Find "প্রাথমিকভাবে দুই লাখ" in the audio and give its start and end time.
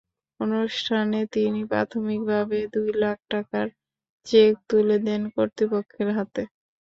1.71-3.17